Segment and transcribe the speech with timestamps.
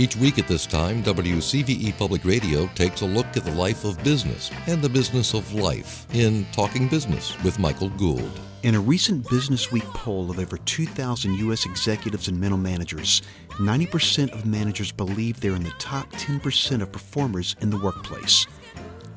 [0.00, 4.02] Each week at this time, WCVE Public Radio takes a look at the life of
[4.02, 8.40] business and the business of life in Talking Business with Michael Gould.
[8.62, 11.66] In a recent Business Week poll of over 2,000 U.S.
[11.66, 13.20] executives and middle managers,
[13.58, 18.46] 90% of managers believe they're in the top 10% of performers in the workplace.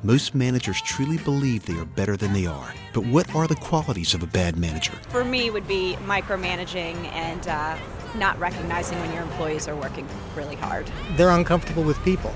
[0.04, 2.74] Most managers truly believe they are better than they are.
[2.92, 4.92] But what are the qualities of a bad manager?
[5.08, 7.78] For me, would be micromanaging and uh,
[8.14, 10.90] not recognizing when your employees are working really hard.
[11.16, 12.34] They're uncomfortable with people,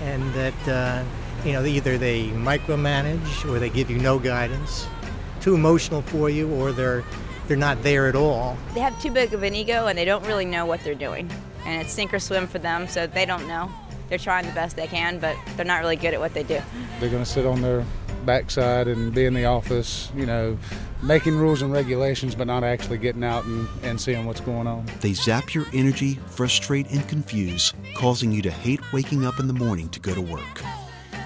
[0.00, 1.04] and that uh,
[1.44, 4.88] you know either they micromanage or they give you no guidance,
[5.40, 7.04] too emotional for you, or they're
[7.46, 8.56] they're not there at all.
[8.74, 11.30] They have too big of an ego and they don't really know what they're doing,
[11.66, 13.70] and it's sink or swim for them, so they don't know
[14.08, 16.60] they're trying the best they can, but they're not really good at what they do.
[17.00, 17.84] They're going to sit on their
[18.24, 20.58] backside and be in the office, you know,
[21.02, 24.86] making rules and regulations, but not actually getting out and, and seeing what's going on.
[25.00, 29.52] They zap your energy, frustrate, and confuse, causing you to hate waking up in the
[29.52, 30.62] morning to go to work.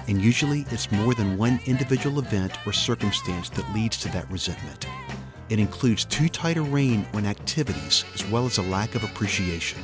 [0.07, 4.87] And usually it's more than one individual event or circumstance that leads to that resentment.
[5.49, 9.79] It includes too tight a rein on activities as well as a lack of appreciation.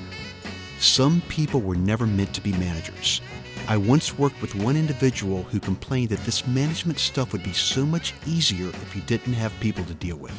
[0.79, 3.21] Some people were never meant to be managers.
[3.67, 7.85] I once worked with one individual who complained that this management stuff would be so
[7.85, 10.35] much easier if he didn't have people to deal with.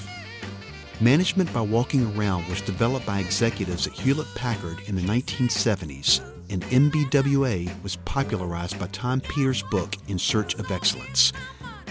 [1.00, 6.62] Management by walking around was developed by executives at Hewlett Packard in the 1970s, and
[6.64, 11.32] MBWA was popularized by Tom Peters' book In Search of Excellence.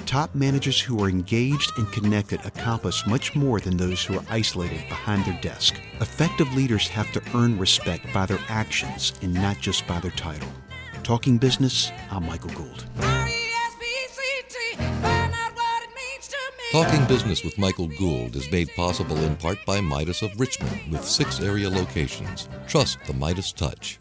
[0.05, 4.87] Top managers who are engaged and connected accomplish much more than those who are isolated
[4.87, 5.81] behind their desk.
[5.99, 10.47] Effective leaders have to earn respect by their actions and not just by their title.
[11.01, 12.85] Talking Business, I'm Michael Gould.
[16.71, 21.03] Talking Business with Michael Gould is made possible in part by Midas of Richmond with
[21.03, 22.47] six area locations.
[22.67, 23.99] Trust the Midas touch.